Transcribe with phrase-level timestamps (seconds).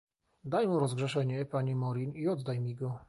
[0.43, 2.99] "Daj mu rozgrzeszenie, panie Morin, i oddaj mi go."